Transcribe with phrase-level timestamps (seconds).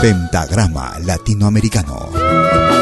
[0.00, 2.81] Pentagrama Latinoamericano.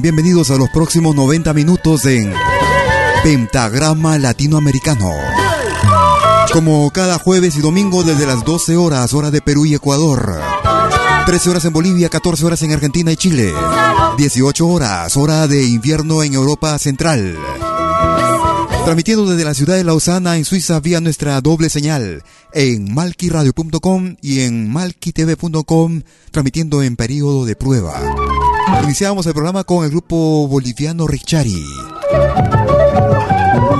[0.00, 2.32] Bienvenidos a los próximos 90 minutos en
[3.22, 5.10] Pentagrama Latinoamericano.
[6.52, 10.40] Como cada jueves y domingo desde las 12 horas, hora de Perú y Ecuador.
[11.26, 13.52] 13 horas en Bolivia, 14 horas en Argentina y Chile.
[14.16, 17.36] 18 horas, hora de invierno en Europa Central.
[18.84, 24.40] Transmitiendo desde la ciudad de Lausana, en Suiza, vía nuestra doble señal en malquiradio.com y
[24.40, 28.00] en malquitv.com, transmitiendo en periodo de prueba.
[28.82, 31.64] Iniciamos el programa con el grupo boliviano Richari.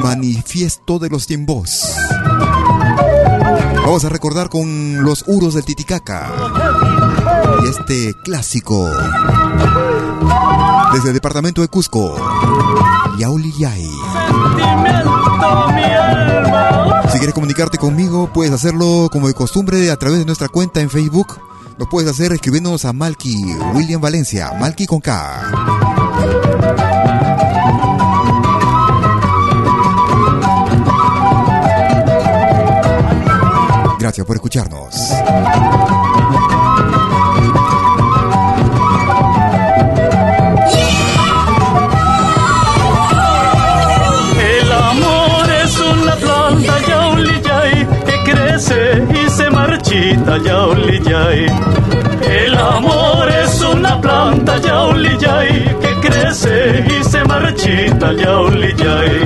[0.02, 1.84] Manifiesto de los tiempos.
[3.76, 6.30] Vamos a recordar con los uros del Titicaca.
[7.62, 8.90] Y este clásico.
[10.92, 12.16] Desde el departamento de Cusco.
[13.18, 13.90] Yauli Yay.
[17.12, 20.90] Si quieres comunicarte conmigo, puedes hacerlo como de costumbre a través de nuestra cuenta en
[20.90, 21.38] Facebook.
[21.76, 25.50] Lo puedes hacer escribiéndonos a Malky William Valencia, Malky con K.
[33.98, 34.94] Gracias por escucharnos.
[44.38, 50.38] El amor es una planta yaulillay que crece y se marchita
[51.34, 59.24] El amor es una planta yaulillay que crece y se marchita yaulillay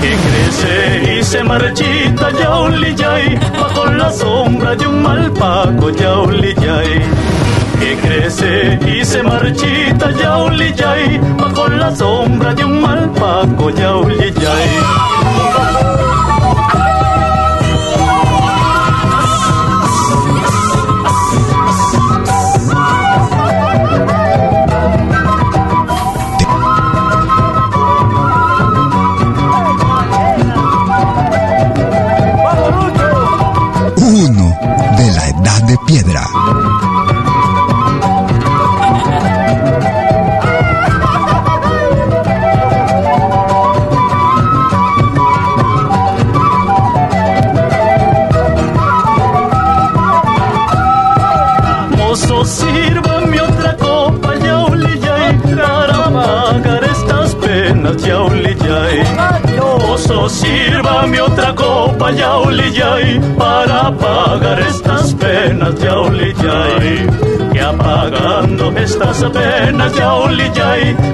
[0.00, 7.00] que crece y se marchita yaulillay bajo la sombra de un malpaco yaulillay
[7.80, 15.51] que crece y se marchita yaulillay bajo la sombra de un malpaco Uno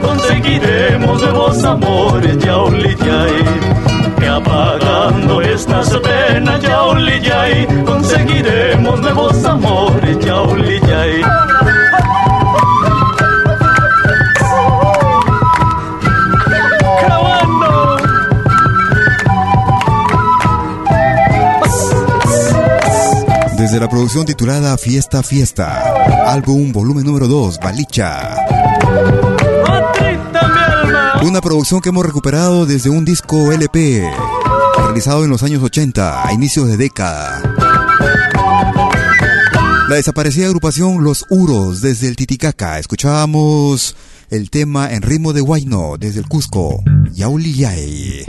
[0.01, 3.79] conseguiremos nuevos amores, yaulillay
[4.19, 11.23] que apagando estas penas, yaulillay, conseguiremos nuevos amores, yaulillay.
[17.03, 17.97] Grabando.
[23.57, 25.83] Desde la producción titulada Fiesta Fiesta,
[26.27, 29.38] álbum volumen número 2, Balicha.
[31.23, 34.09] Una producción que hemos recuperado desde un disco LP,
[34.79, 37.43] realizado en los años 80, a inicios de década.
[39.89, 42.79] La desaparecida agrupación Los Uros desde el Titicaca.
[42.79, 43.97] Escuchábamos
[44.31, 46.83] el tema en ritmo de Huayno desde el Cusco,
[47.13, 48.25] Yauli Yay.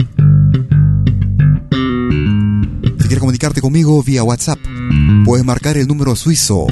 [2.82, 4.58] Si quieres comunicarte conmigo vía WhatsApp,
[5.24, 6.66] puedes marcar el número suizo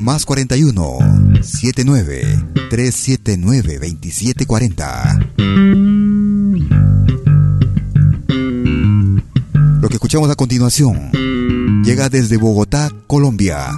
[0.00, 0.98] más 41
[1.42, 5.30] 79 379 2740.
[9.80, 11.10] Lo que escuchamos a continuación
[11.84, 13.68] llega desde Bogotá, Colombia.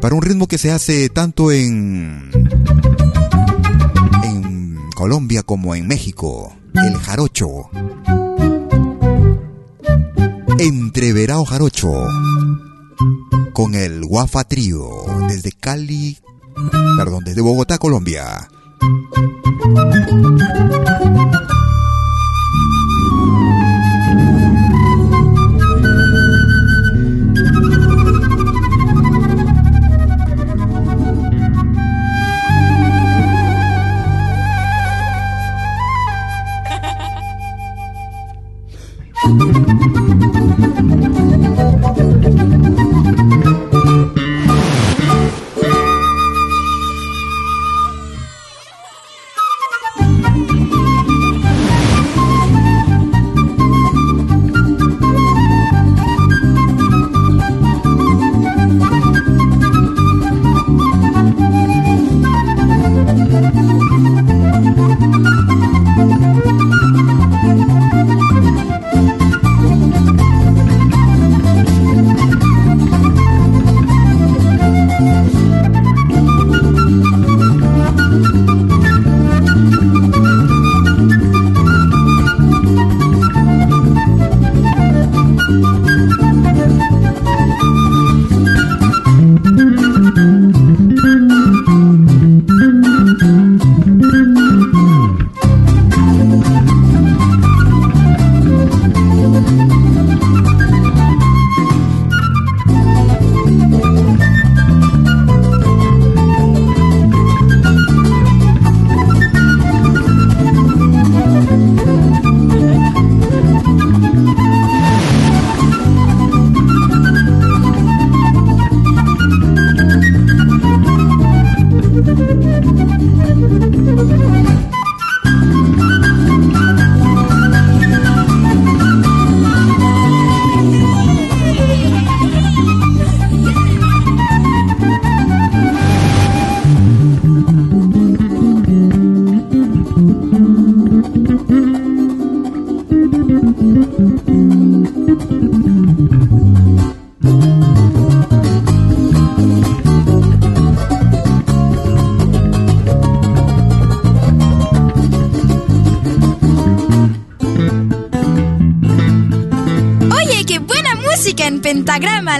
[0.00, 2.30] Para un ritmo que se hace tanto en
[4.22, 7.70] en Colombia como en México, el jarocho.
[11.04, 11.92] Entreverao jarocho
[13.52, 14.88] con el Guafa Trío
[15.28, 16.16] desde Cali,
[16.96, 18.48] perdón, desde Bogotá, Colombia.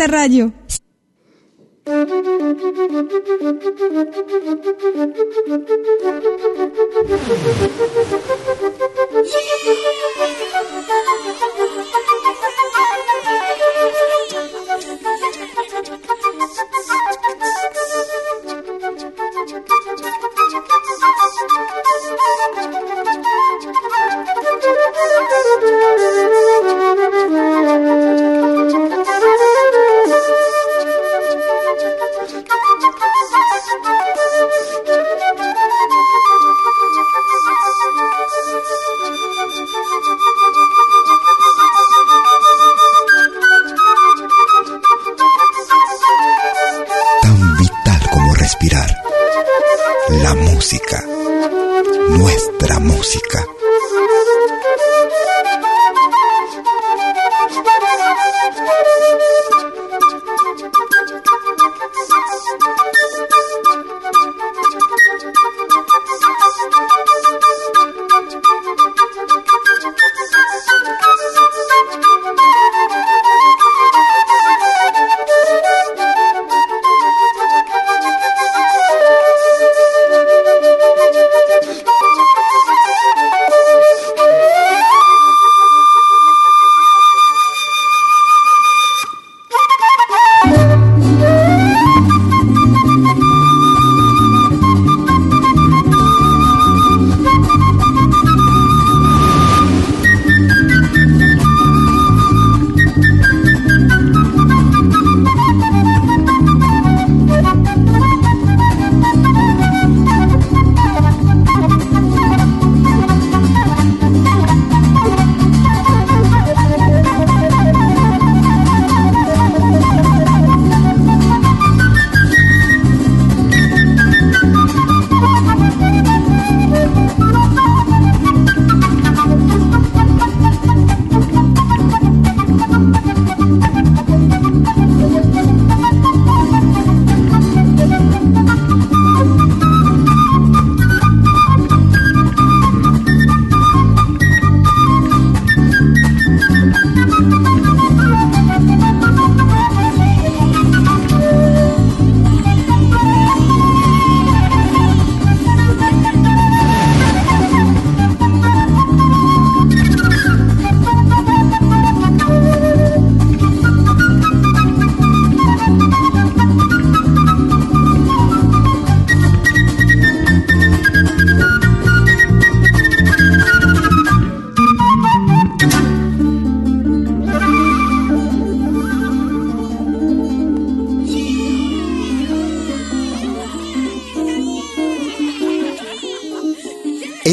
[0.00, 0.52] Este Planeta Radio.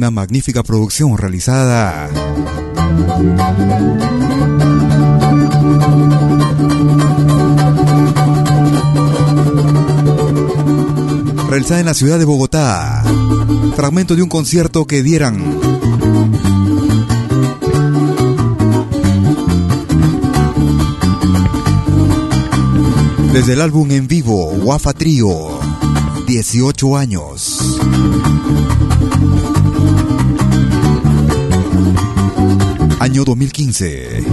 [0.00, 2.08] Una magnífica producción realizada
[11.46, 13.04] realizada en la ciudad de Bogotá.
[13.76, 15.36] Fragmento de un concierto que dieran
[23.34, 25.60] desde el álbum en vivo Wafa Trio,
[26.26, 27.78] 18 años.
[33.00, 34.24] Año 2015.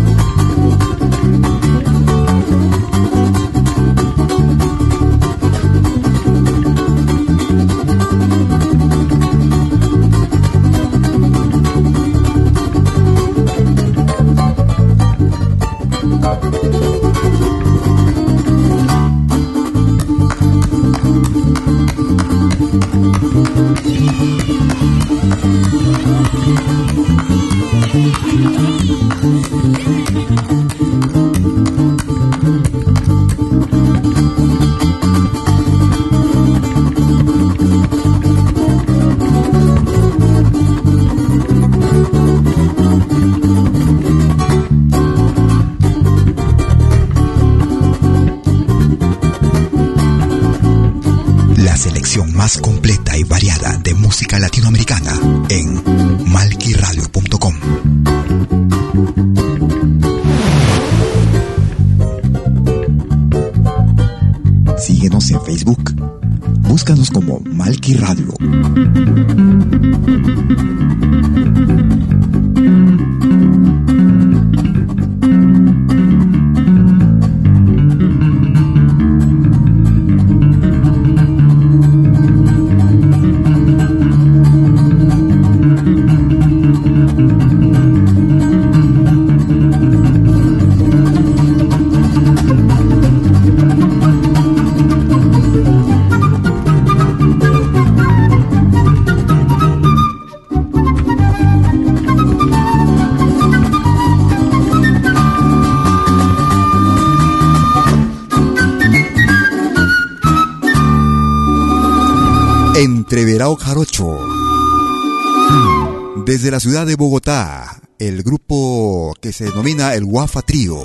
[116.25, 120.79] Desde la ciudad de Bogotá, el grupo que se denomina el Wafa Trío.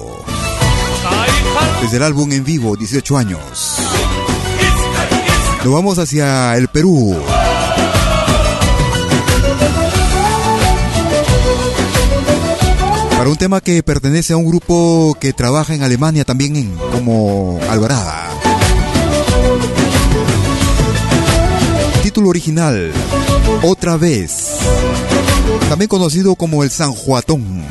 [1.81, 3.77] Desde el álbum en vivo, 18 años.
[5.64, 7.16] Nos vamos hacia el Perú.
[13.16, 18.21] Para un tema que pertenece a un grupo que trabaja en Alemania también como Alvarada.
[22.26, 22.92] Original,
[23.62, 24.58] Otra vez,
[25.68, 27.64] también conocido como el San Juatón,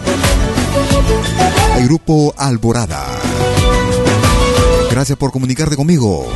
[1.77, 3.05] el grupo Alborada.
[4.89, 6.27] Gracias por comunicarte conmigo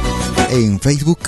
[0.49, 1.19] en Facebook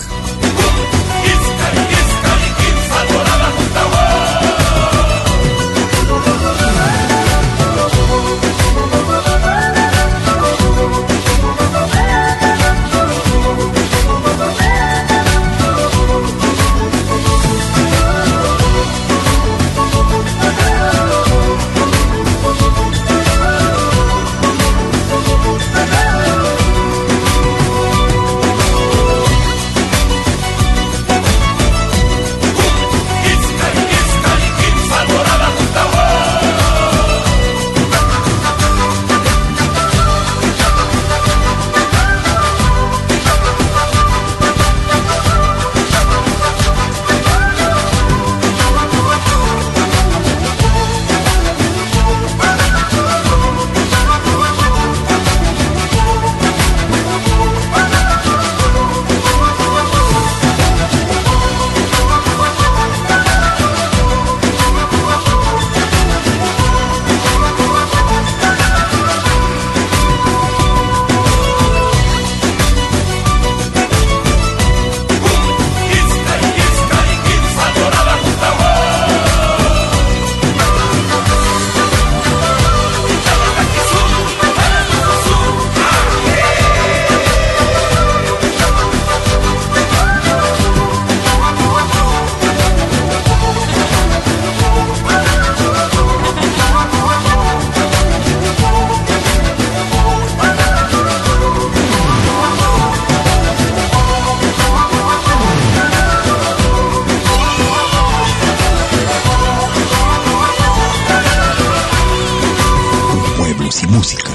[113.78, 114.32] sin música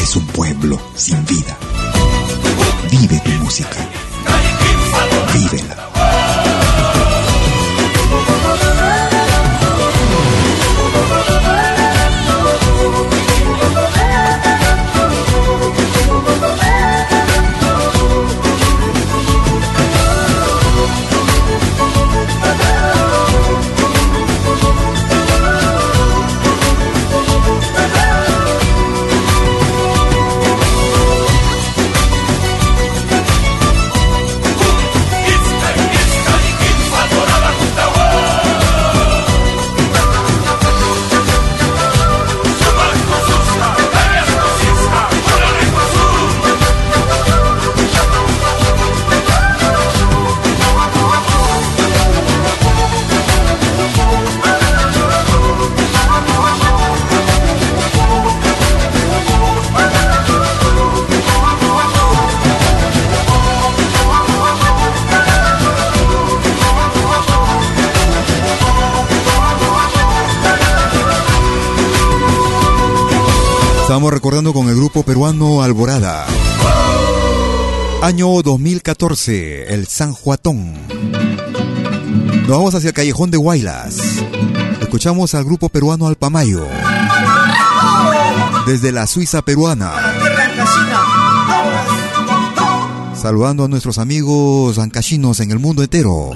[0.00, 1.56] es un pueblo sin vida.
[2.92, 3.88] Vive tu música.
[5.34, 5.85] Vívela.
[74.16, 76.24] Recordando con el grupo peruano Alborada.
[78.00, 80.72] Año 2014, el San Juatón.
[82.40, 83.98] Nos vamos hacia el callejón de Guaylas.
[84.80, 86.66] Escuchamos al grupo peruano Alpamayo.
[88.66, 89.92] Desde la Suiza peruana.
[93.14, 96.30] Saludando a nuestros amigos ancachinos en el mundo entero.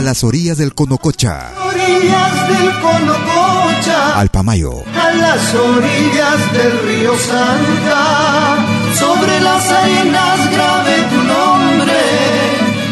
[0.00, 1.50] A las orillas del Conococha.
[1.62, 4.18] Orillas del Conococha.
[4.18, 4.82] Alpamayo.
[4.96, 8.56] A las orillas del río Santa.
[8.98, 12.00] Sobre las arenas grave tu nombre.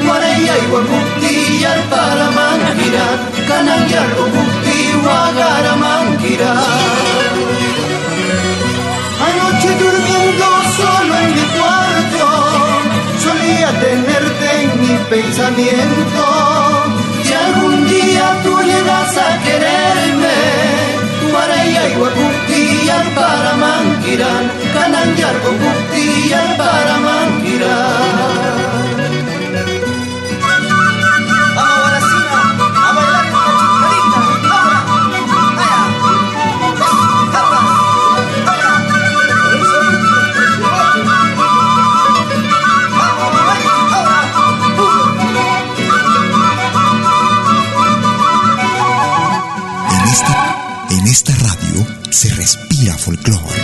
[0.04, 3.06] Guaraya y Guacuti, Alparamanquira.
[3.48, 6.52] Cananguiar, Guacuti, Guagaramanquira.
[9.28, 12.26] Anoche durmiendo solo en mi cuarto,
[13.24, 16.87] solía tenerte en mi pensamiento.
[17.88, 20.38] Día tú llegas a quererme,
[21.30, 27.68] Guaraya y Guacuti, Alparamanquirán, Cananguiar, Guacuti, Alparamanquirán.
[27.68, 28.47] Vamos,
[52.18, 53.54] se respira folclore.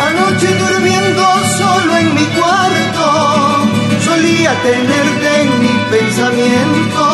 [0.00, 1.22] Anoche durmiendo
[1.58, 3.68] solo en mi cuarto,
[4.02, 7.11] solía tenerte en mi pensamiento.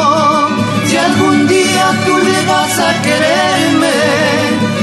[2.04, 3.96] Tú llegas a quererme,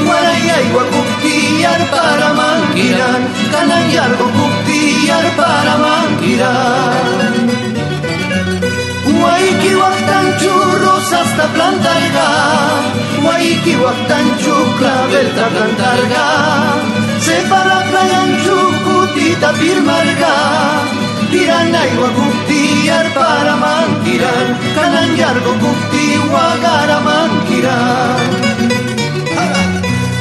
[0.05, 7.35] Guaraya y Guacuctillar para Manquirán, Canayar, Guacuctillar para Manquirán.
[9.19, 12.27] Guayki waktanchu rosas ta plantarga
[13.83, 16.25] waktanchu clavel ta cantarga
[17.25, 20.33] Separa playanchu kutita firmarga
[21.35, 28.23] Piranay wakukti para mankiran Kananyar wakukti wagara mankiran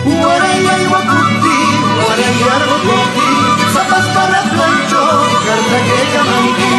[0.03, 1.59] Guarayay wakukti,
[2.03, 3.29] guarayar wakukti
[3.75, 5.05] Zapas para plancho,
[5.47, 6.75] carta que camanqui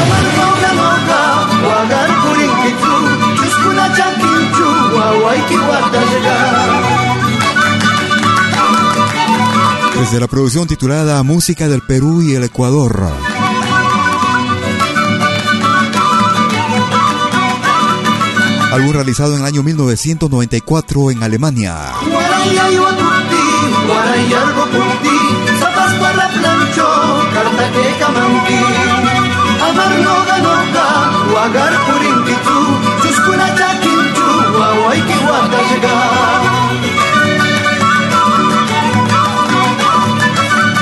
[0.00, 1.22] Amar noga noga,
[1.68, 2.96] wagar kurinkichu
[3.36, 7.16] Chuskuna chankinchu, wawaiki wata llegar.
[9.98, 13.25] Desde la producción titulada Música del Perú y el Ecuador.
[18.76, 21.94] Álbum realizado en el año 1994 en Alemania.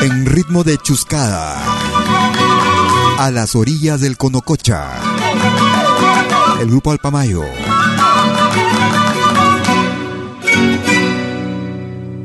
[0.03, 1.63] En ritmo de chuscada.
[3.21, 4.91] A las orillas del Conococha.
[6.61, 7.45] El grupo Alpamayo.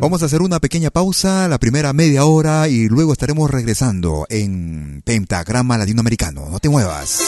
[0.10, 5.04] Vamos a hacer una pequeña pausa, la primera media hora, y luego estaremos regresando en
[5.06, 6.50] Pentagrama Latinoamericano.
[6.50, 7.20] No te muevas.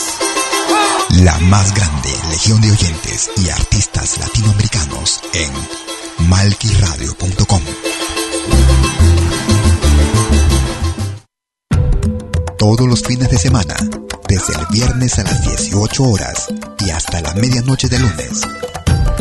[1.24, 7.62] La más grande legión de oyentes y artistas latinoamericanos en malquiradio.com.
[12.58, 13.76] Todos los fines de semana,
[14.28, 16.48] desde el viernes a las 18 horas
[16.80, 18.42] y hasta la medianoche de lunes.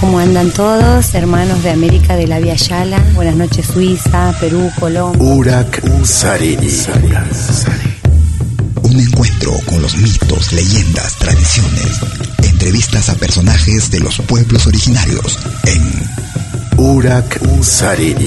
[0.00, 1.14] ¿Cómo andan todos?
[1.14, 2.98] Hermanos de América de la Via Yala.
[3.14, 5.22] Buenas noches, Suiza, Perú, Colombia.
[5.22, 6.68] Urak Sarini.
[8.82, 12.00] Un encuentro con los mitos, leyendas, tradiciones.
[12.42, 15.82] Entrevistas a personajes de los pueblos originarios en
[16.78, 18.26] Urak Sarini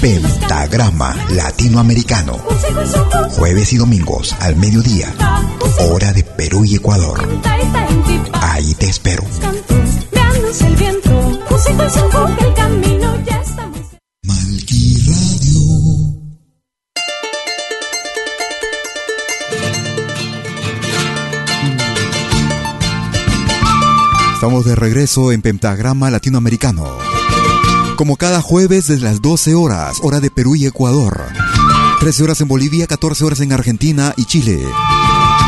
[0.00, 2.38] Pentagrama Latinoamericano.
[3.30, 5.14] Jueves y domingos al mediodía.
[5.78, 7.26] Hora de Perú y Ecuador.
[8.32, 9.22] Ahí te espero.
[24.34, 27.19] Estamos de regreso en Pentagrama Latinoamericano.
[28.00, 31.22] Como cada jueves desde las 12 horas, hora de Perú y Ecuador.
[32.00, 34.64] 13 horas en Bolivia, 14 horas en Argentina y Chile.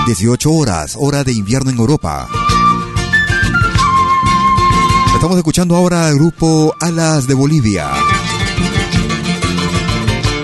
[0.04, 2.28] 18 horas, hora de invierno en Europa.
[5.14, 7.88] Estamos escuchando ahora al grupo Alas de Bolivia.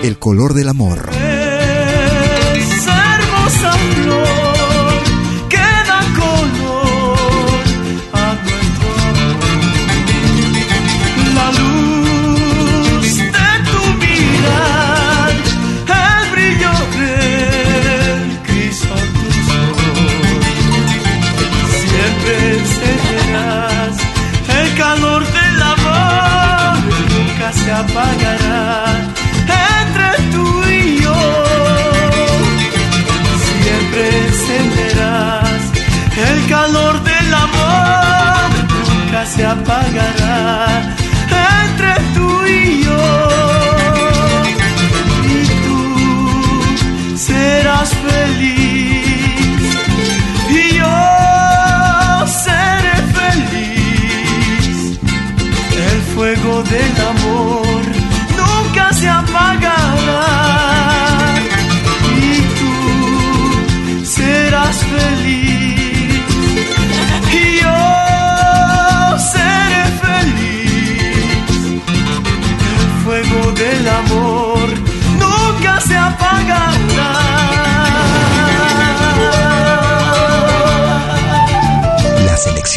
[0.01, 1.18] El color del amor.
[39.51, 40.95] Apagará
[41.63, 43.05] entre tú y yo.
[45.33, 45.79] Y tú
[47.17, 49.61] serás feliz
[50.49, 50.97] y yo
[52.45, 54.99] seré feliz.
[55.89, 57.83] El fuego del amor
[58.39, 59.68] nunca se apagará.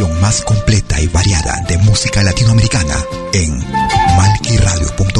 [0.08, 2.96] Más completa y variada de música latinoamericana
[3.32, 3.58] en
[4.16, 5.11] malquiradio.com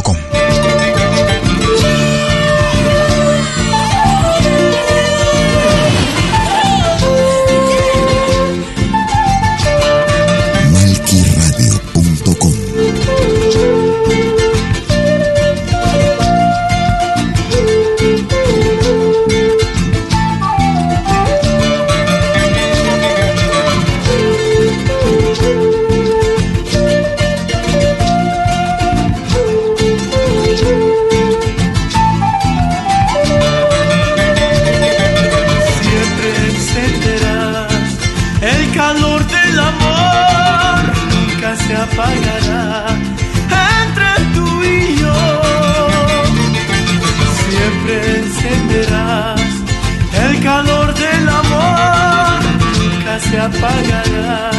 [53.45, 54.52] apagará.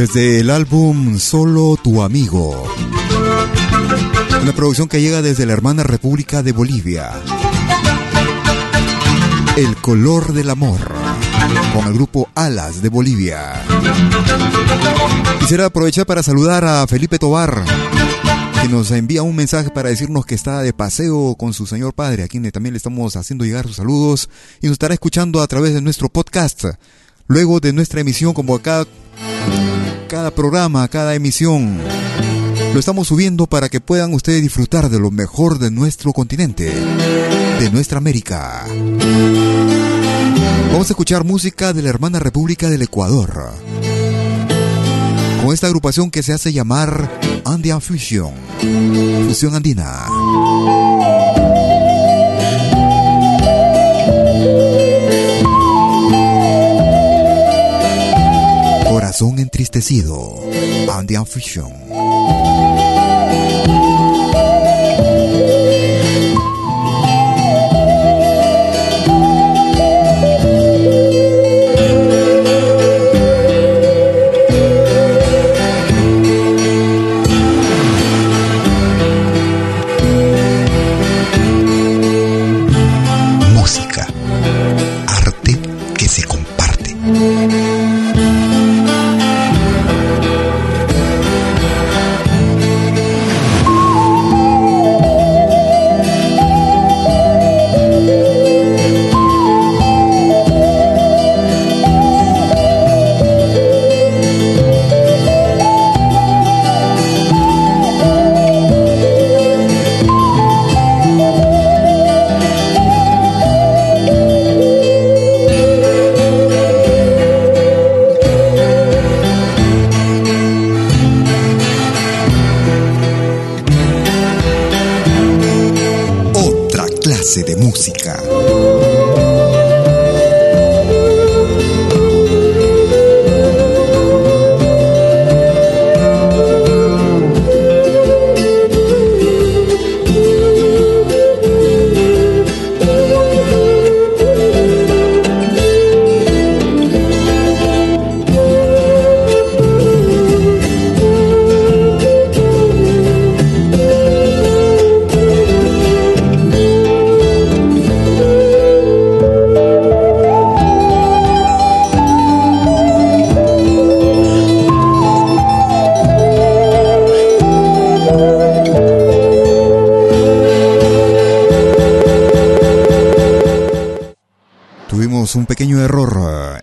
[0.00, 2.66] Desde el álbum Solo tu amigo.
[4.42, 7.12] Una producción que llega desde la hermana República de Bolivia.
[9.58, 10.78] El color del amor.
[11.74, 13.62] Con el grupo Alas de Bolivia.
[15.38, 17.62] Quisiera aprovechar para saludar a Felipe Tobar,
[18.62, 22.22] que nos envía un mensaje para decirnos que está de paseo con su señor padre,
[22.22, 24.30] a quien también le estamos haciendo llegar sus saludos
[24.62, 26.64] y nos estará escuchando a través de nuestro podcast.
[27.26, 28.86] Luego de nuestra emisión, como acá
[30.10, 31.78] cada programa, cada emisión.
[32.74, 36.74] Lo estamos subiendo para que puedan ustedes disfrutar de lo mejor de nuestro continente,
[37.60, 38.64] de nuestra América.
[40.72, 43.52] Vamos a escuchar música de la hermana República del Ecuador.
[45.44, 47.08] Con esta agrupación que se hace llamar
[47.44, 48.34] Andean Fusion,
[49.28, 50.06] Fusión Andina.
[59.00, 60.38] Corazón entristecido.
[61.24, 61.72] Fusion.
[61.72, 61.89] Música.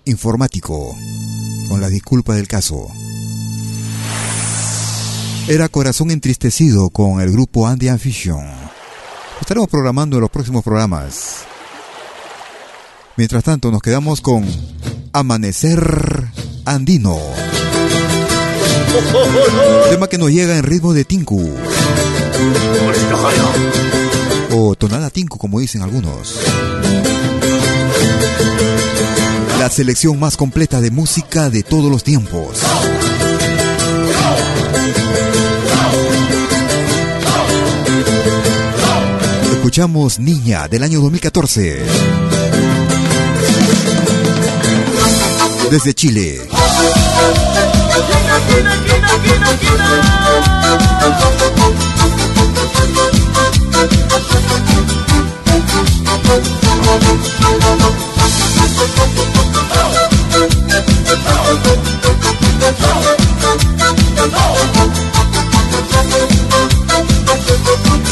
[0.07, 0.95] Informático,
[1.69, 2.87] con la disculpa del caso.
[5.47, 8.43] Era Corazón Entristecido con el grupo Fusion.
[8.43, 11.45] Lo estaremos programando en los próximos programas.
[13.15, 14.45] Mientras tanto, nos quedamos con
[15.13, 16.27] Amanecer
[16.65, 17.17] Andino.
[19.89, 21.49] Tema que nos llega en ritmo de tinku.
[24.51, 26.39] O tonada tinku, como dicen algunos.
[29.67, 32.59] La selección más completa de música de todos los tiempos.
[39.51, 41.81] Escuchamos Niña del año 2014.
[45.69, 46.47] Desde Chile.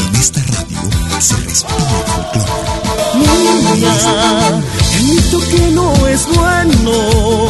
[0.06, 0.80] En esta radio
[1.20, 2.66] se respira folclore.
[3.14, 3.92] Niña,
[5.50, 7.48] que no es bueno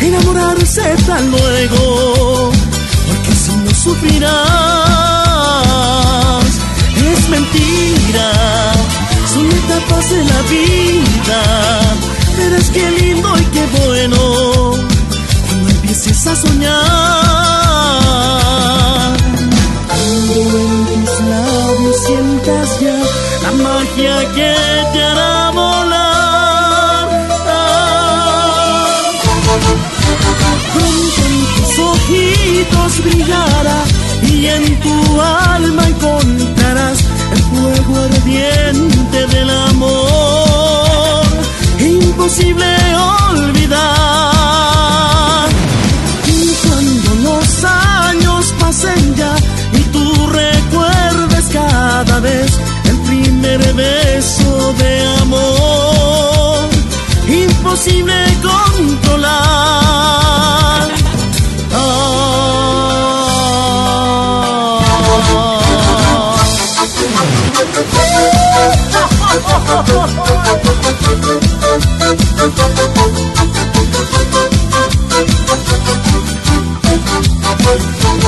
[0.00, 2.50] enamorarse tan luego,
[3.06, 4.34] porque si no sufrirás
[7.12, 8.32] es mentira,
[9.32, 11.40] son etapas de la vida,
[12.36, 14.59] verás qué lindo y qué bueno
[16.36, 16.80] soñar.
[20.32, 22.98] Cuando en tus labios sientas ya
[23.42, 24.54] la magia que
[24.92, 27.08] te hará volar.
[30.74, 33.80] Pronto en tus ojitos brillará
[34.22, 36.98] y en tu alma encontrarás
[37.32, 41.24] el fuego ardiente del amor,
[41.78, 42.66] imposible
[43.30, 43.99] olvidar.
[52.22, 56.68] El primer beso de amor,
[57.26, 59.60] imposible controlar.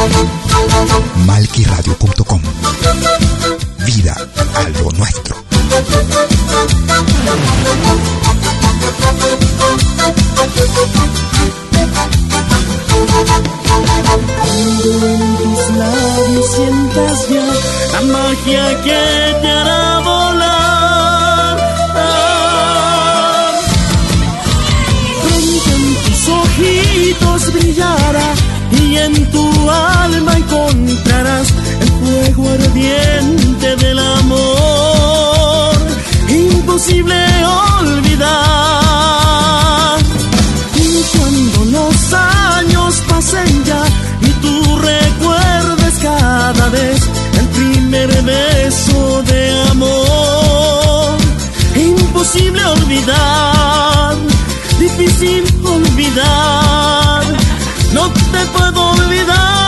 [0.03, 0.41] Malquiradio.com
[18.43, 21.57] magia que te hará volar.
[25.22, 28.34] Pronto en tus ojitos brillará
[28.72, 31.49] y en tu alma encontrarás
[31.80, 35.74] el fuego ardiente del amor,
[36.28, 37.16] imposible
[37.80, 38.32] olvidar.
[40.76, 43.84] Y cuando los años pasen ya
[44.20, 47.02] y tú recuerdes cada vez
[52.93, 54.16] olvidar,
[54.78, 57.24] difícil olvidar,
[57.93, 59.62] no te puedo olvidar.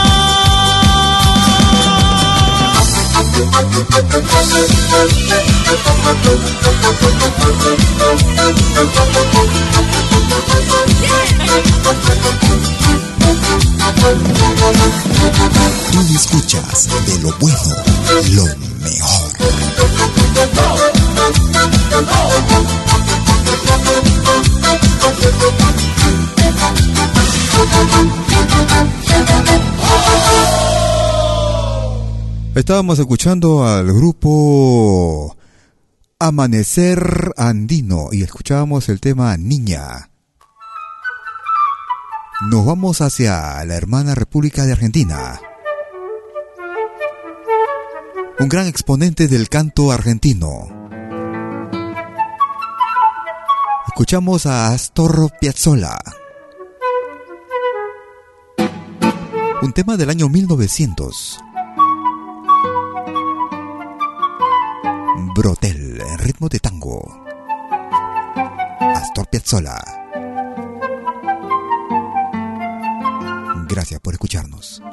[15.91, 17.75] Tú escuchas de lo bueno,
[18.31, 18.64] lo
[32.55, 35.37] Estábamos escuchando al grupo
[36.17, 40.09] Amanecer Andino y escuchábamos el tema Niña.
[42.49, 45.39] Nos vamos hacia la hermana República de Argentina.
[48.39, 50.74] Un gran exponente del canto argentino.
[53.95, 55.97] Escuchamos a Astor Piazzolla.
[59.61, 61.39] Un tema del año 1900.
[65.33, 67.23] Brotel, en ritmo de tango.
[68.81, 69.77] Astor Piazzolla.
[73.69, 74.83] Gracias por escucharnos.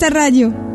[0.00, 0.69] Me gusta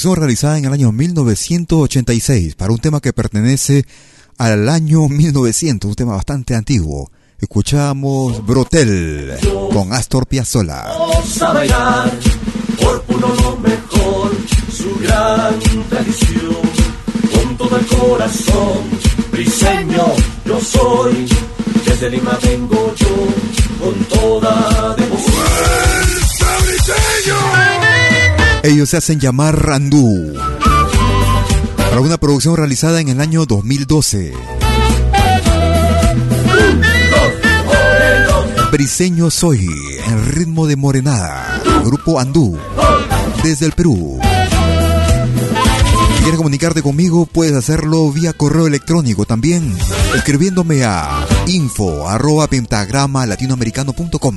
[0.00, 3.84] producción realizada en el año 1986 para un tema que pertenece
[4.38, 7.10] al año 1900, un tema bastante antiguo.
[7.38, 9.34] Escuchamos Brotel
[9.70, 10.84] con Astor Piazzolla.
[10.84, 12.10] Vamos a bailar
[12.80, 14.32] por uno lo mejor,
[14.72, 15.58] su gran
[15.90, 16.56] tradición,
[17.34, 18.78] con todo el corazón,
[19.32, 20.06] briseño
[20.46, 21.28] yo soy,
[21.84, 25.59] desde Lima vengo yo, con toda devoción.
[28.62, 30.34] Ellos se hacen llamar Randú.
[31.76, 34.34] Para una producción realizada en el año 2012.
[38.70, 39.66] Briseño Soy,
[40.06, 41.60] en ritmo de morenada.
[41.84, 42.58] Grupo Andú,
[43.42, 44.20] desde el Perú.
[46.16, 49.74] Si quieres comunicarte conmigo, puedes hacerlo vía correo electrónico también,
[50.14, 52.06] escribiéndome a info
[52.48, 54.36] pentagrama latinoamericano.com.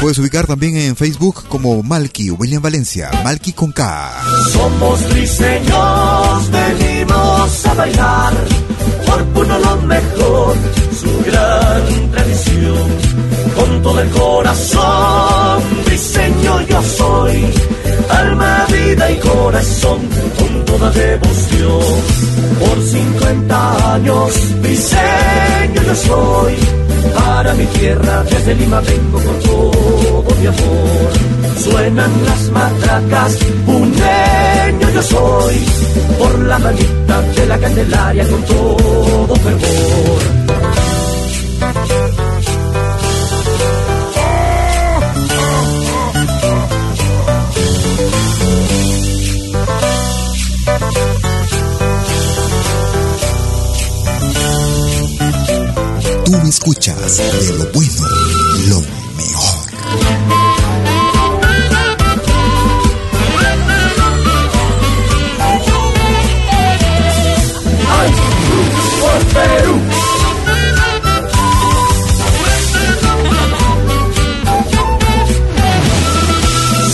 [0.00, 4.22] puedes ubicar también en Facebook como Malky William Valencia, Malky con K.
[4.52, 8.32] Somos briseños, venimos a bailar,
[9.06, 10.56] por Puno lo mejor,
[11.00, 13.18] su gran tradición.
[13.56, 17.44] Con todo el corazón, briseño yo soy,
[18.10, 20.00] alma, vida y corazón,
[20.38, 21.80] con toda devoción.
[22.60, 30.46] Por 50 años, briseño yo soy para mi tierra, desde Lima vengo con todo mi
[30.46, 31.12] amor.
[31.58, 35.56] Suenan las matracas, un niño yo soy,
[36.18, 40.17] por la manita de la Candelaria con todo fervor.
[56.48, 58.06] Escuchas de lo bueno,
[58.68, 58.80] lo
[59.16, 59.68] mejor.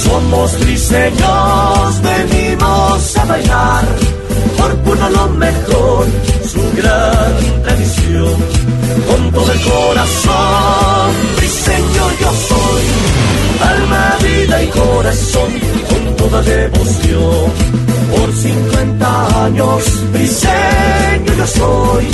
[0.04, 3.84] Somos briseños, venimos a bailar
[4.84, 6.06] Puno lo mejor,
[6.46, 8.34] su gran tradición
[9.08, 11.12] con todo el corazón.
[11.36, 12.84] Briseño yo soy,
[13.70, 15.50] alma, vida y corazón,
[15.88, 17.52] con toda devoción.
[18.10, 22.08] Por 50 años, briseño yo soy,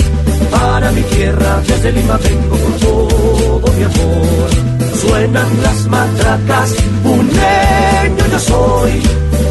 [0.50, 4.79] para mi tierra desde Lima vengo con todo mi amor.
[5.00, 6.74] Suenan las matracas,
[7.04, 9.02] un niño yo soy,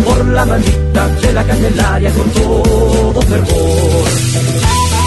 [0.06, 4.99] por la manita de la candelaria con todo fervor.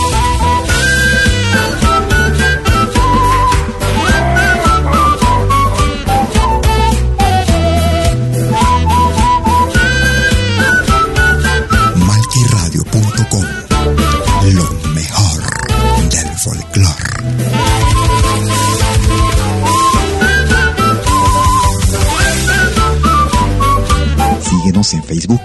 [24.94, 25.40] En Facebook.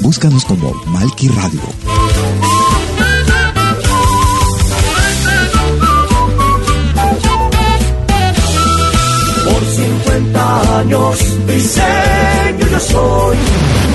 [0.00, 1.60] Búscanos como Malki Radio.
[9.44, 13.36] Por 50 años diseño yo soy.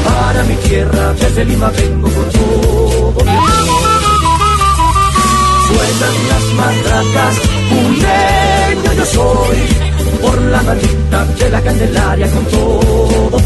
[0.04, 3.32] Para mi tierra desde Lima vengo con todo mi
[5.68, 7.36] Suenan las matracas,
[7.72, 9.89] un leño yo soy
[10.22, 10.62] por la
[11.50, 13.40] la Candelaria con todo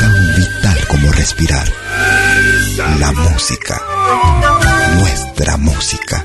[0.00, 1.68] Tan vital como respirar.
[2.98, 3.82] La música.
[4.96, 6.24] Nuestra música.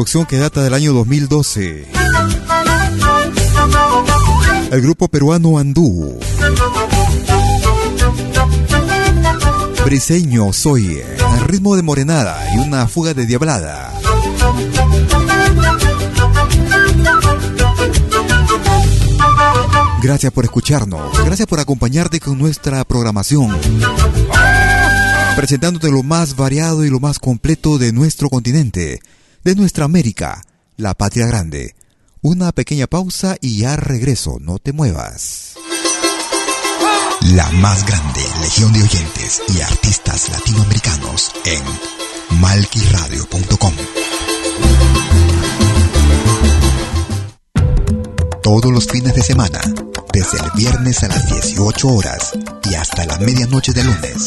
[0.00, 1.86] Producción que data del año 2012.
[4.70, 6.18] El grupo peruano Andú.
[9.84, 13.92] Briseño soy, el ritmo de morenada y una fuga de diablada.
[20.02, 23.54] Gracias por escucharnos, gracias por acompañarte con nuestra programación.
[25.36, 29.00] Presentándote lo más variado y lo más completo de nuestro continente,
[29.44, 30.42] de nuestra América,
[30.76, 31.74] la patria grande.
[32.22, 35.54] Una pequeña pausa y ya regreso, no te muevas.
[37.32, 41.62] La más grande legión de oyentes y artistas latinoamericanos en
[42.40, 43.72] malquiradio.com.
[48.42, 49.60] Todos los fines de semana,
[50.12, 52.32] desde el viernes a las 18 horas
[52.70, 54.26] y hasta la medianoche de lunes.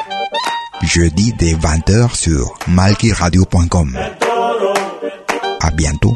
[0.83, 3.97] jeudi dès 20h sur malkiradio.com.
[5.59, 6.15] À bientôt.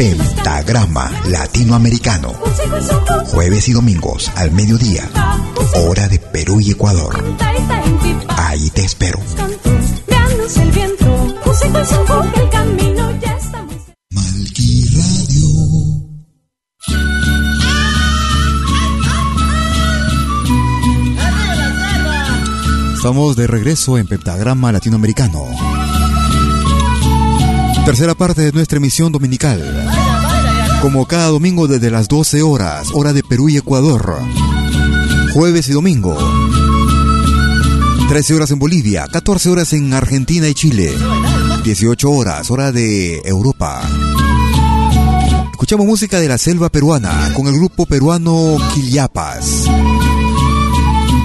[0.00, 2.32] Pentagrama Latinoamericano.
[3.26, 5.06] Jueves y domingos al mediodía.
[5.74, 7.22] Hora de Perú y Ecuador.
[8.28, 9.20] Ahí te espero.
[22.94, 25.79] Estamos de regreso en Pentagrama Latinoamericano.
[27.84, 29.60] Tercera parte de nuestra emisión dominical.
[30.82, 34.20] Como cada domingo desde las 12 horas, hora de Perú y Ecuador.
[35.32, 36.16] Jueves y domingo.
[38.08, 40.92] 13 horas en Bolivia, 14 horas en Argentina y Chile.
[41.64, 43.82] 18 horas, hora de Europa.
[45.52, 49.66] Escuchamos música de la selva peruana con el grupo peruano Quillapas.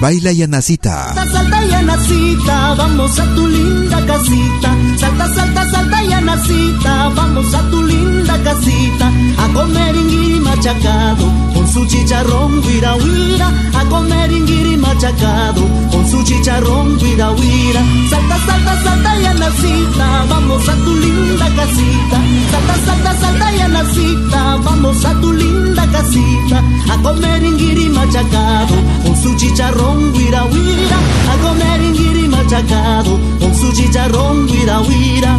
[0.00, 1.14] Baila y Anacita.
[1.14, 4.76] Salta, salta y Anacita, vamos a tu linda casita.
[4.98, 9.10] Salta, salta, salta y Anacita, vamos a tu linda casita.
[9.38, 11.32] A comer inguiri machacado,
[11.76, 13.48] su chicharrón guira guira.
[13.78, 17.82] A comer inguiri machacado, con su chicharrón guira guira.
[18.08, 22.18] Salta, salta, salta y Anacita, vamos a tu linda casita.
[22.52, 26.58] Salta, salta, salta y Anacita, vamos a tu linda casita.
[26.92, 28.74] A comer inguiri machacado,
[29.04, 30.98] con su chicharrón guira guira
[31.32, 35.38] a comer inguiri machacado con su chicharrón guira guira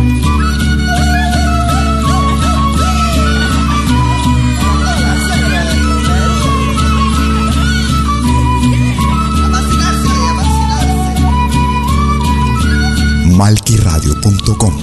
[13.37, 14.73] malquiradio.com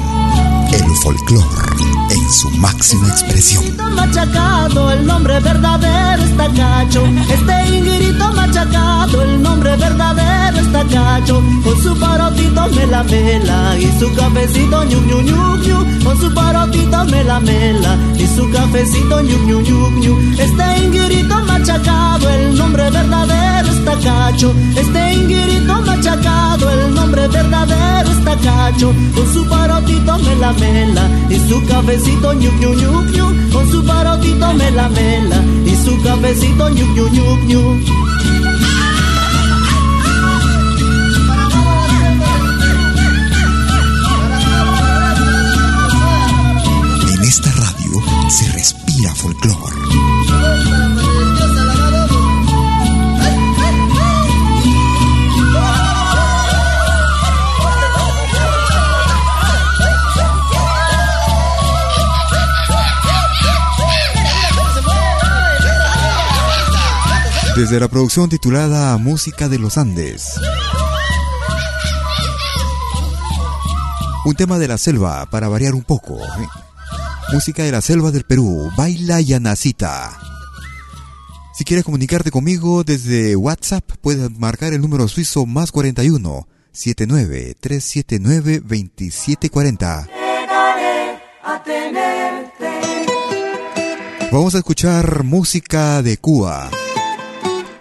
[0.73, 1.77] El folclor
[2.11, 3.65] en su máxima expresión.
[3.97, 7.03] machacado, el nombre verdadero está cacho.
[7.29, 11.43] Este inguirito machacado, el nombre verdadero está cacho.
[11.65, 16.05] Con su parotito me la mela y su cafecito ñu ñu ñu ñu.
[16.05, 20.35] Con su parotito me la mela y su cafecito ñu ñu ñu ñu.
[20.39, 24.55] Este inguirito machacado, el nombre verdadero está cacho.
[24.77, 32.33] Este inguirito machacado, el nombre verdadero Con su parotito me la mela y su cafecito
[32.33, 33.53] ñu ñu ñu ñu.
[33.53, 37.61] Con su parotito me la mela y su cafecito ñu ñu ñu ñu.
[47.12, 49.84] En esta radio se respira folclor.
[67.65, 70.39] Desde la producción titulada Música de los Andes.
[74.27, 76.19] Un tema de la selva para variar un poco.
[76.19, 76.47] ¿eh?
[77.33, 80.11] Música de la selva del Perú, Baila y Anacita.
[81.55, 88.61] Si quieres comunicarte conmigo desde WhatsApp, puedes marcar el número suizo más 41 79 379
[88.61, 90.07] 2740.
[90.09, 92.71] Llegaré a tenerte.
[94.31, 96.69] Vamos a escuchar música de Cuba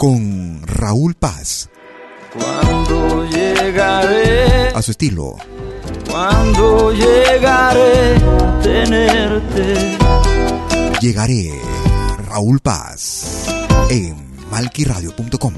[0.03, 1.69] con Raúl Paz.
[2.33, 5.37] Cuando llegaré, A su estilo.
[6.11, 9.97] cuando llegaré a tenerte.
[10.99, 11.53] Llegaré,
[12.27, 13.45] Raúl Paz,
[13.89, 14.13] en
[14.51, 15.53] malquiradio.com.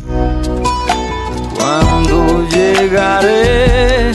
[1.57, 4.11] Cuando llegaré,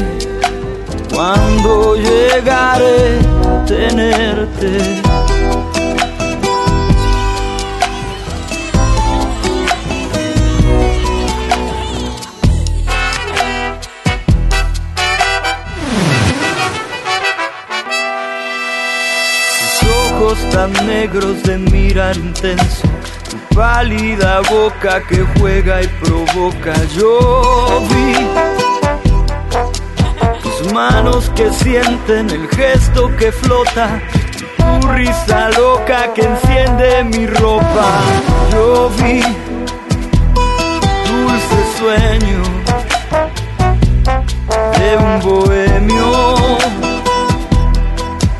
[1.12, 3.18] cuando llegaré
[3.48, 5.09] a tenerte.
[20.30, 22.88] Ojos tan negros de mirar intenso,
[23.28, 26.72] tu pálida boca que juega y provoca.
[26.96, 28.14] Yo vi
[30.42, 34.00] tus manos que sienten el gesto que flota,
[34.56, 37.90] tu risa loca que enciende mi ropa.
[38.52, 39.20] Yo vi
[41.10, 42.42] dulce sueño
[44.78, 46.46] de un bohemio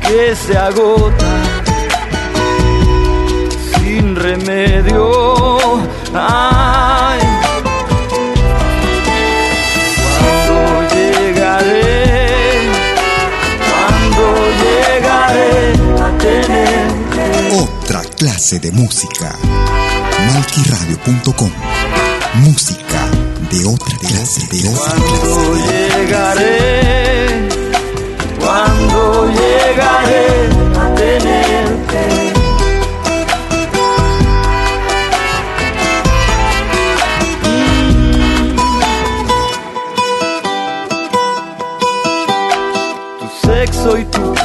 [0.01, 1.40] que se agota
[4.35, 5.79] remedio.
[6.13, 7.19] Ay,
[10.19, 10.55] cuando
[10.95, 11.91] llegaré,
[13.69, 14.25] cuando
[14.61, 17.25] llegaré a tenerte.
[17.61, 19.35] Otra clase de música.
[20.33, 21.51] Malquiradio.com.
[22.35, 23.01] Música
[23.51, 25.97] de otra clase, de otra Cuando clase.
[25.97, 27.49] llegaré,
[28.39, 30.50] cuando llegaré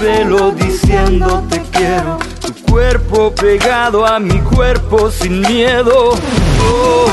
[0.01, 2.19] pelo diciendo te quiero.
[2.41, 6.11] Tu cuerpo pegado a mi cuerpo sin miedo.
[6.11, 7.07] Oh,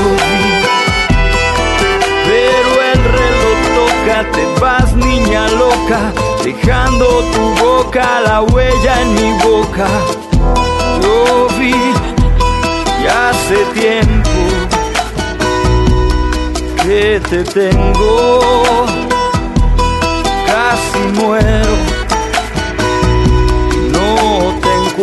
[2.26, 6.12] pero el reloj toca, te vas niña loca,
[6.42, 9.86] dejando tu boca la huella en mi boca.
[11.02, 11.74] Yo vi
[13.02, 14.30] ya hace tiempo
[16.82, 18.40] que te tengo,
[20.46, 21.76] casi muero,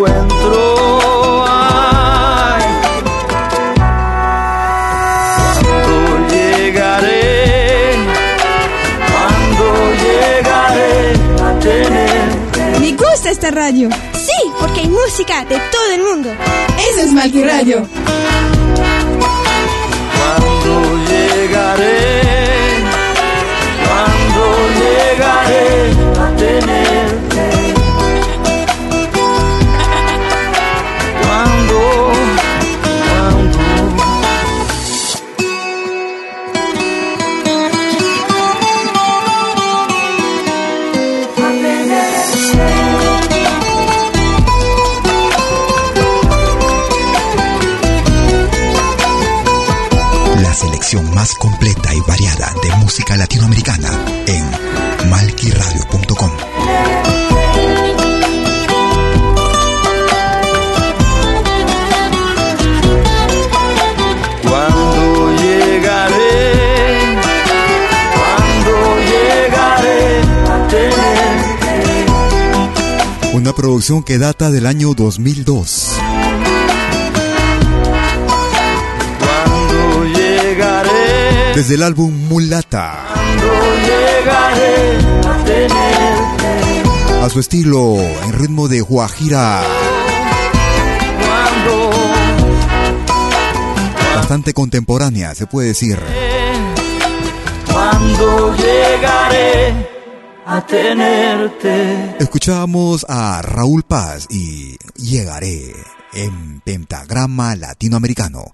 [0.01, 1.45] encuentro.
[1.47, 2.63] Ay,
[5.57, 7.95] cuando llegaré,
[9.11, 9.65] cuando
[10.03, 12.79] llegaré a tenerte.
[12.79, 13.89] Me gusta esta radio.
[14.13, 16.29] Sí, porque hay música de todo el mundo.
[16.89, 17.87] Eso es Malqui Radio.
[51.61, 53.87] Completa y variada de música latinoamericana
[54.25, 54.43] en
[55.11, 56.31] malquiradio.com.
[64.41, 66.53] Cuando llegaré,
[68.15, 68.73] cuando
[69.11, 72.05] llegaré a tenerte.
[73.33, 75.91] Una producción que data del año 2002.
[81.55, 83.07] Desde el álbum Mulata.
[83.13, 84.97] cuando llegaré
[85.27, 87.23] a tenerte.
[87.23, 89.61] A su estilo, en ritmo de Guajira.
[91.19, 91.91] Cuando
[94.15, 95.99] Bastante contemporánea, se puede decir.
[97.71, 99.87] Cuando llegaré
[100.45, 102.15] a tenerte.
[102.19, 105.73] Escuchábamos a Raúl Paz y Llegaré
[106.13, 108.53] en Pentagrama Latinoamericano.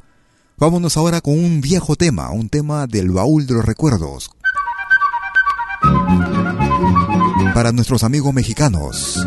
[0.59, 4.31] Vámonos ahora con un viejo tema, un tema del baúl de los recuerdos.
[7.53, 9.23] Para nuestros amigos mexicanos,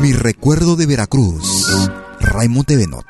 [0.00, 3.06] mi recuerdo de Veracruz, Raymond de Benot.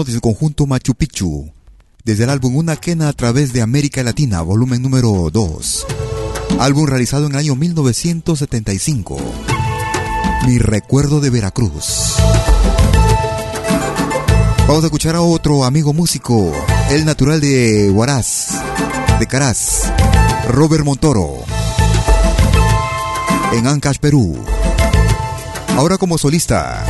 [0.00, 1.52] Raymond Teveno de su conjunto Machu Picchu,
[2.04, 5.86] desde el álbum Una Quena a través de América Latina, volumen número 2.
[6.58, 9.16] Álbum realizado en el año 1975.
[10.46, 12.14] Mi recuerdo de Veracruz.
[14.66, 16.52] Vamos a escuchar a otro amigo músico,
[16.90, 18.50] el natural de Huaraz,
[19.18, 19.92] de Caraz,
[20.48, 21.44] Robert Montoro,
[23.52, 24.38] en Ancash, Perú.
[25.76, 26.84] Ahora como solista,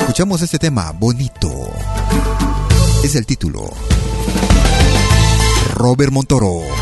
[0.00, 1.41] escuchamos este tema, Bonito.
[3.02, 3.68] Es el título.
[5.74, 6.81] Robert Montoro.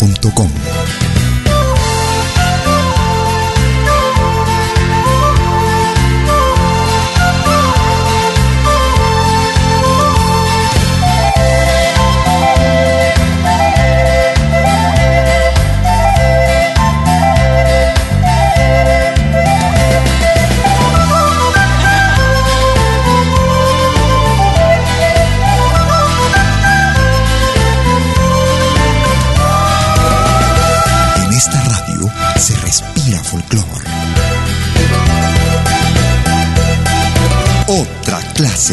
[0.00, 0.67] www.radiomaría.com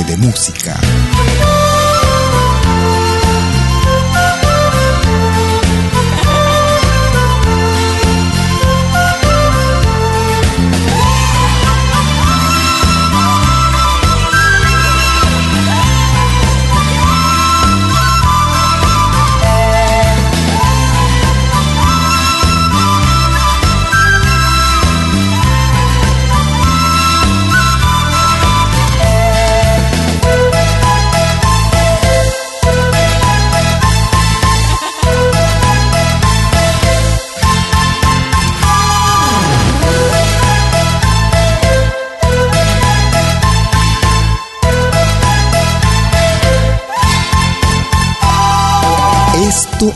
[0.03, 0.75] de música.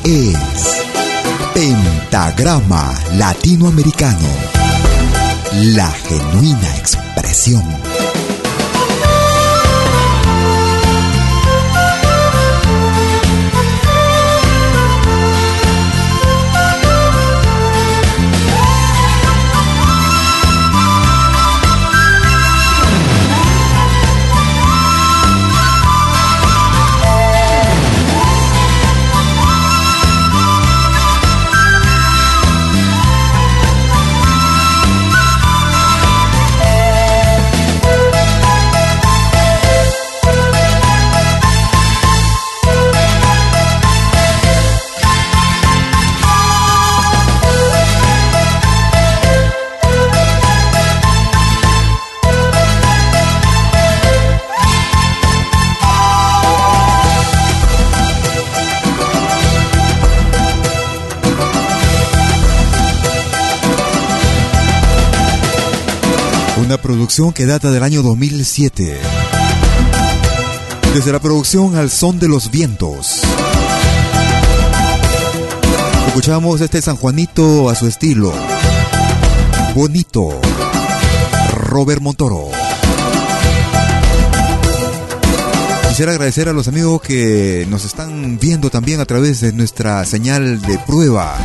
[0.03, 0.83] Es
[1.53, 4.27] Pentagrama Latinoamericano,
[5.53, 7.63] la genuina expresión
[66.99, 68.99] producción que data del año 2007.
[70.93, 73.21] Desde la producción Al Son de los Vientos.
[76.07, 78.33] Escuchamos este San Juanito a su estilo.
[79.73, 80.41] Bonito.
[81.53, 82.49] Robert Montoro.
[85.87, 90.61] Quisiera agradecer a los amigos que nos están viendo también a través de nuestra señal
[90.63, 91.37] de prueba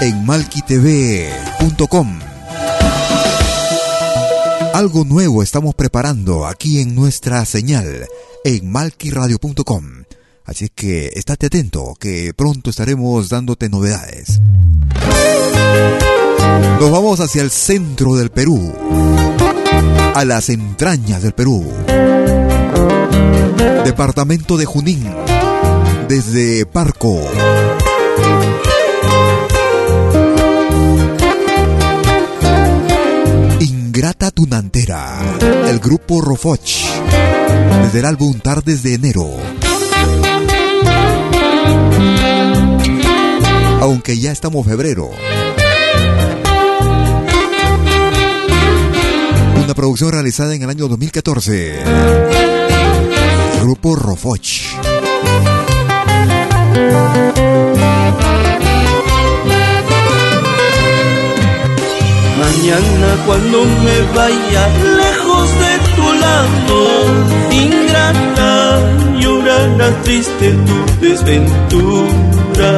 [0.00, 2.25] en malquitv.com.
[4.76, 8.06] Algo nuevo estamos preparando aquí en nuestra señal
[8.44, 10.04] en malquiradio.com.
[10.44, 14.38] Así que estate atento que pronto estaremos dándote novedades.
[16.78, 18.70] Nos vamos hacia el centro del Perú,
[20.14, 21.64] a las entrañas del Perú.
[23.82, 25.10] Departamento de Junín,
[26.06, 27.18] desde Parco.
[33.96, 35.22] Ingrata Tunantera,
[35.70, 36.84] el grupo Rofoch,
[37.82, 39.26] desde el álbum Tardes de Enero.
[43.80, 45.08] Aunque ya estamos febrero.
[49.64, 51.78] Una producción realizada en el año 2014.
[53.62, 54.76] Grupo Rofoch.
[62.46, 64.62] Mañana cuando me vaya
[65.02, 66.78] lejos de tu lado,
[67.50, 68.78] ingrata,
[69.20, 72.70] llorará triste tu desventura.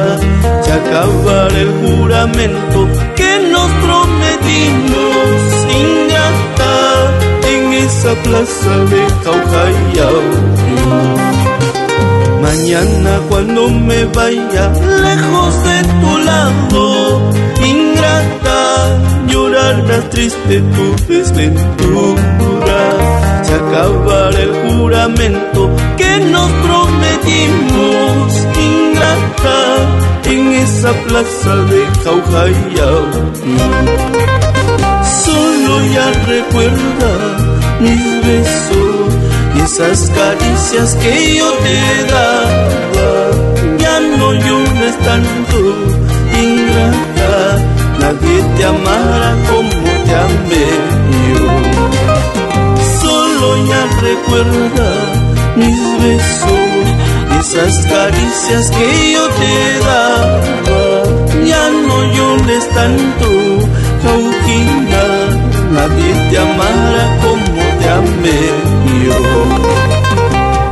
[0.63, 2.79] Se acabará el juramento
[3.15, 5.35] que nos prometimos,
[5.83, 6.75] ingrata,
[7.53, 10.23] en esa plaza de Caucayao.
[12.41, 14.65] Mañana cuando me vaya
[15.07, 16.85] lejos de tu lado,
[18.19, 18.97] ingrata,
[19.27, 22.79] llorará triste tu desventura.
[23.43, 28.33] Se acabará el juramento que nos prometimos,
[28.71, 29.59] ingrata,
[30.25, 33.05] en esa plaza de Jaujayao.
[35.23, 37.11] Solo ya recuerda
[37.79, 39.13] mis besos
[39.55, 43.09] y esas caricias que yo te daba.
[43.79, 45.59] Ya no llores tanto,
[46.37, 47.59] ingrata,
[48.09, 49.69] nadie te amará como
[50.05, 50.67] te amé
[51.29, 51.45] yo.
[53.01, 54.89] Solo ya recuerda
[55.55, 56.69] mis besos
[57.39, 59.55] esas caricias que yo te
[59.87, 60.81] daba.
[61.45, 63.27] Ya no llores tanto,
[64.03, 65.03] Jauquina,
[65.71, 68.41] nadie te amará como te amé
[69.05, 69.19] yo.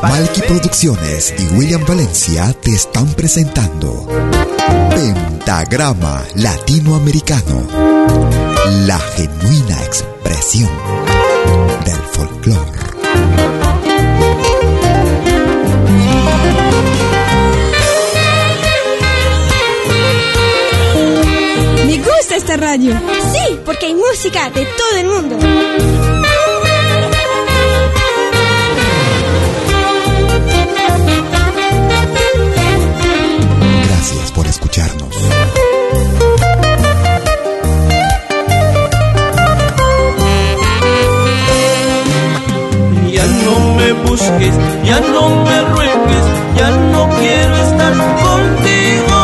[0.02, 4.08] Malky Producciones y William Valencia te están presentando
[4.90, 7.68] Pentagrama Latinoamericano,
[8.86, 10.70] la genuina expresión
[11.86, 12.78] del folclore.
[21.86, 22.94] Me gusta esta radio.
[23.34, 25.97] Sí, porque hay música de todo el mundo.
[44.28, 46.26] Busques, ya no me ruegues,
[46.56, 47.94] ya no quiero estar
[48.26, 49.20] contigo.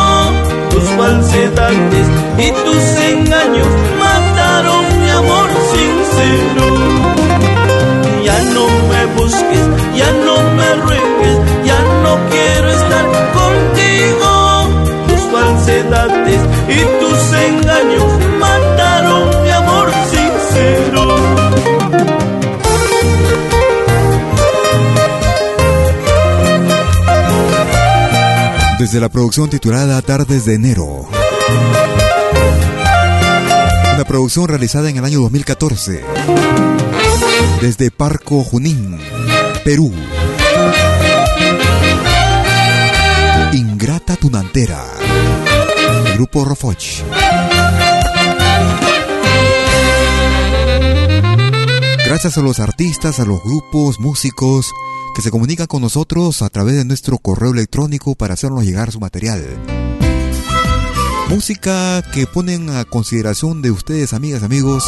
[0.70, 2.06] Tus falsedades
[2.38, 3.68] y tus engaños
[3.98, 6.66] mataron mi amor sincero.
[8.24, 9.64] Ya no me busques,
[9.94, 13.06] ya no me ruegues, ya no quiero estar
[13.38, 14.30] contigo.
[15.08, 17.73] Tus falsedades y tus engaños
[28.94, 31.08] Desde la producción titulada Tardes de Enero.
[33.92, 36.04] Una producción realizada en el año 2014.
[37.60, 38.96] Desde Parco Junín,
[39.64, 39.92] Perú.
[43.52, 44.80] Ingrata Tunantera.
[46.14, 47.02] Grupo Rofoch.
[52.06, 54.72] Gracias a los artistas, a los grupos, músicos
[55.14, 59.00] que se comunican con nosotros a través de nuestro correo electrónico para hacernos llegar su
[59.00, 59.42] material.
[61.28, 64.84] Música que ponen a consideración de ustedes, amigas, amigos.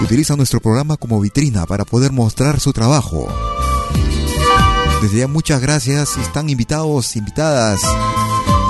[0.00, 3.28] Utilizan nuestro programa como vitrina para poder mostrar su trabajo.
[5.02, 6.16] Desde ya muchas gracias.
[6.16, 7.80] Están invitados, invitadas,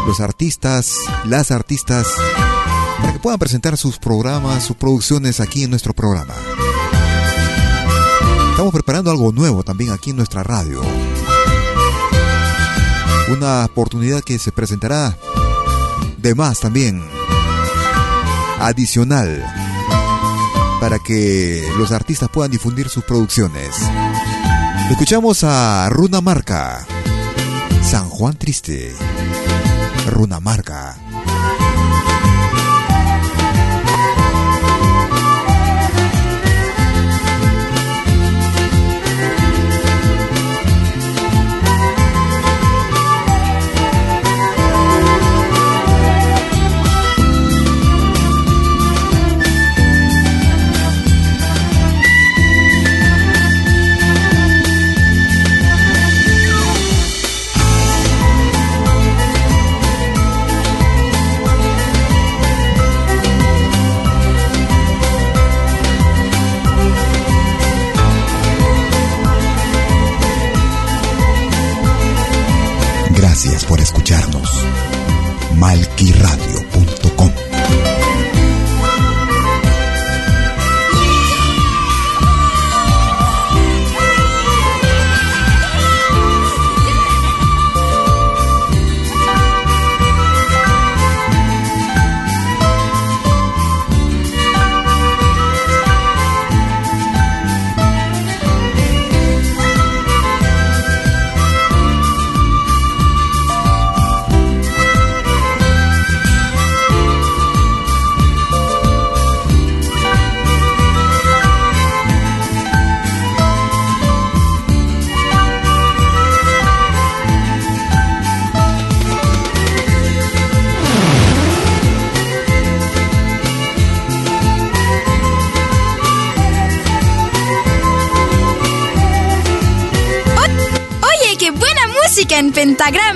[0.07, 0.95] los artistas,
[1.27, 2.07] las artistas,
[2.99, 6.35] para que puedan presentar sus programas, sus producciones aquí en nuestro programa.
[8.61, 10.83] Estamos preparando algo nuevo también aquí en nuestra radio.
[13.33, 15.17] Una oportunidad que se presentará
[16.19, 17.03] de más también.
[18.59, 19.43] Adicional.
[20.79, 23.71] Para que los artistas puedan difundir sus producciones.
[24.91, 26.87] Escuchamos a Runa Marca.
[27.83, 28.95] San Juan Triste.
[30.07, 30.99] Runa Marca.
[75.61, 76.60] malquiradio.com.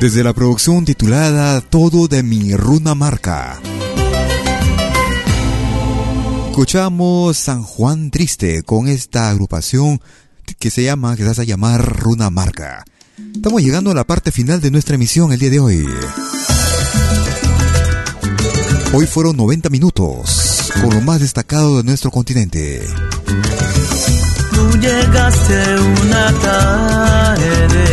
[0.00, 3.58] Desde la producción titulada Todo de mi runa marca.
[6.50, 10.02] Escuchamos San Juan Triste con esta agrupación
[10.58, 12.84] que se llama, que se hace llamar Runa Marca.
[13.34, 15.86] Estamos llegando a la parte final de nuestra emisión el día de hoy.
[18.92, 22.86] Hoy fueron 90 minutos con lo más destacado de nuestro continente.
[24.52, 27.86] Tú llegaste una tarde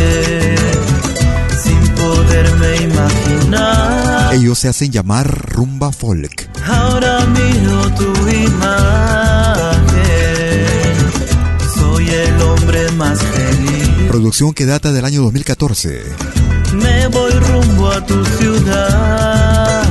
[2.34, 4.34] poderme imaginar.
[4.34, 6.50] Ellos se hacen llamar Rumba Folk.
[6.66, 9.84] Ahora miro tu imagen,
[11.74, 14.08] soy el hombre más feliz.
[14.08, 16.02] Producción que data del año 2014.
[16.74, 19.82] Me voy rumbo a tu ciudad,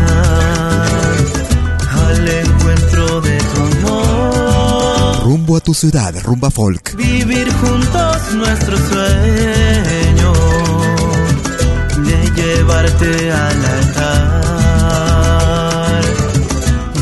[1.92, 5.24] al encuentro de tu amor.
[5.24, 6.96] Rumbo a tu ciudad, Rumba Folk.
[6.98, 10.03] Vivir juntos nuestro sueño
[12.36, 14.42] llevarte al altar.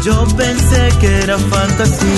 [0.04, 2.12] Yo pensé que era fantasía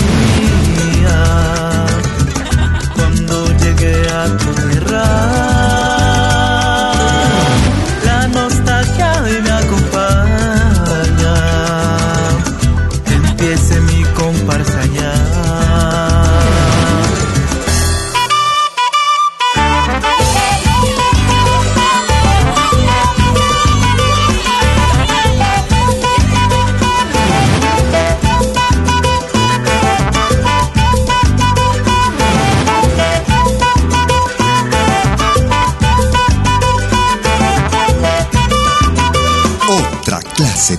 [2.96, 5.63] cuando llegué a tu tierra.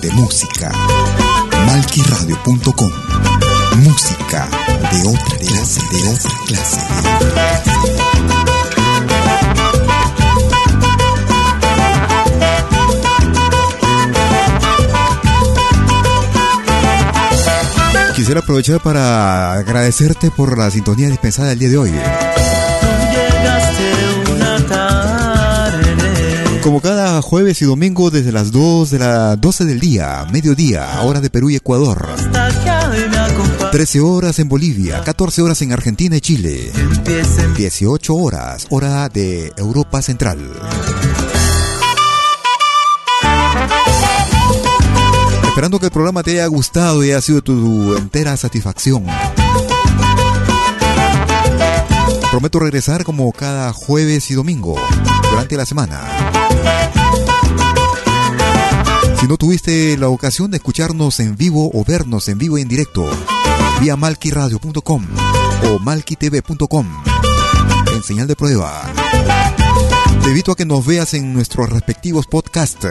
[0.05, 0.71] De música.
[1.65, 2.91] Malquiradio.com.
[3.77, 4.47] Música
[4.91, 6.79] de otra clase, de otra clase.
[18.15, 21.91] Quisiera aprovechar para agradecerte por la sintonía dispensada el día de hoy.
[27.21, 31.49] Jueves y domingo desde las 2 de las 12 del día, mediodía, hora de Perú
[31.49, 32.07] y Ecuador.
[32.09, 33.71] Nostalgia hoy me acompaña.
[33.71, 36.71] 13 horas en Bolivia, 14 horas en Argentina y Chile.
[37.57, 40.39] 18 horas, hora de Europa Central.
[45.47, 49.05] Esperando que el programa te haya gustado y haya sido tu entera satisfacción.
[52.35, 54.75] Prometo regresar como cada jueves y domingo
[55.31, 56.01] durante la semana.
[59.17, 62.67] Si no tuviste la ocasión de escucharnos en vivo o vernos en vivo y en
[62.67, 63.09] directo,
[63.79, 65.05] vía malquiradio.com
[65.63, 67.03] o malquitv.com
[67.95, 68.81] en señal de prueba.
[70.21, 72.89] Te invito a que nos veas en nuestros respectivos podcasts.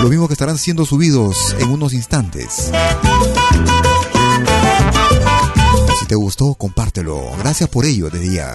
[0.00, 2.70] Lo mismo que estarán siendo subidos en unos instantes.
[6.12, 7.22] Te gustó, compártelo.
[7.38, 8.54] Gracias por ello de día.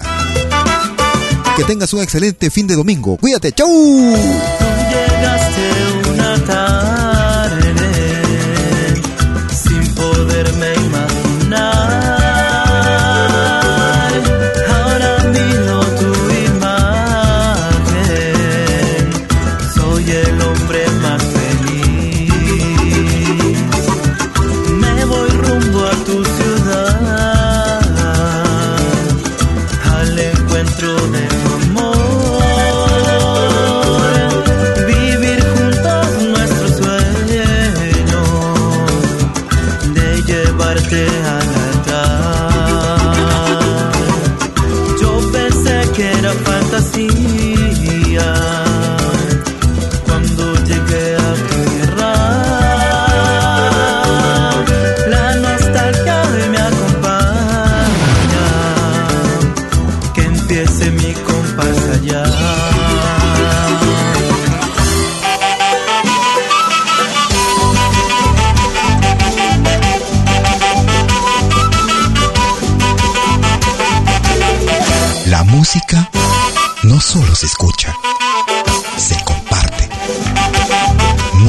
[1.56, 3.16] Que tengas un excelente fin de domingo.
[3.16, 3.50] Cuídate.
[3.50, 3.68] ¡Chau!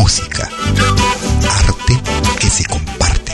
[0.09, 0.49] Música,
[1.67, 2.01] arte
[2.39, 3.31] que se comparte.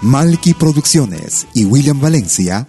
[0.00, 2.68] Malky Producciones y William Valencia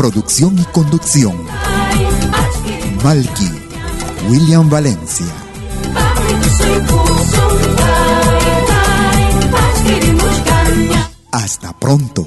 [0.00, 1.36] Producción y conducción.
[3.04, 3.50] Malky,
[4.30, 5.26] William Valencia.
[11.32, 12.26] Hasta pronto.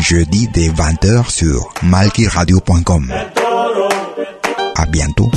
[0.00, 3.12] Jeudi dès 20h sur malkiradio.com.
[4.76, 5.30] À bientôt.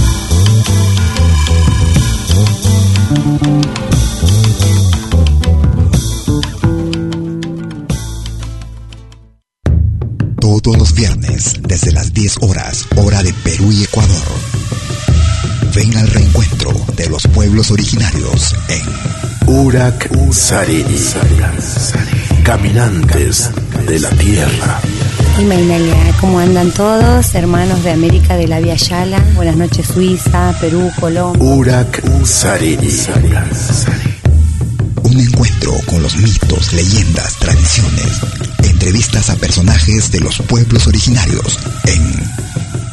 [10.39, 14.27] Todos los viernes, desde las 10 horas, hora de Perú y Ecuador.
[15.73, 18.83] Ven al reencuentro de los pueblos originarios en
[19.47, 20.97] Urak Sariri.
[22.43, 23.51] Caminantes
[23.85, 24.79] de la tierra.
[25.39, 27.33] Y Mainalia, ¿cómo andan todos?
[27.33, 29.19] Hermanos de América de la Via Yala.
[29.35, 31.43] Buenas noches, Suiza, Perú, Colombia.
[31.43, 32.89] Urak Sariri.
[35.03, 38.19] Un encuentro con los mitos, leyendas, tradiciones,
[38.63, 42.03] entrevistas a personajes de los pueblos originarios en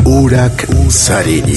[0.05, 1.56] Urak Sariri.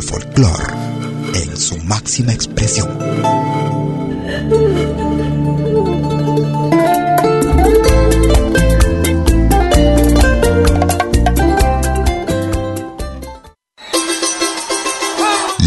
[0.00, 0.74] el folclore
[1.34, 2.88] en su máxima expresión.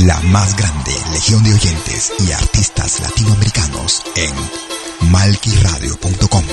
[0.06, 6.44] La más grande legión de oyentes y artistas latinoamericanos en malquiradio.com.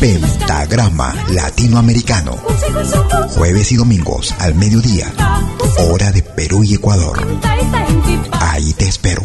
[0.00, 2.36] Pentagrama Latinoamericano.
[3.30, 5.12] Jueves y domingos al mediodía.
[5.78, 7.26] Hora de Perú y Ecuador.
[8.32, 9.22] Ahí te espero.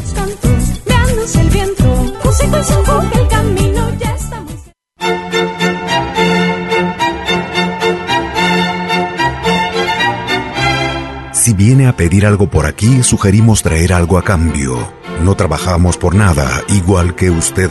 [11.32, 14.94] Si viene a pedir algo por aquí, sugerimos traer algo a cambio.
[15.22, 17.70] No trabajamos por nada, igual que usted.